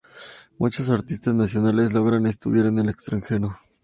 [0.57, 3.55] Muchas artistas nacionales logran estudiar en el extranjero.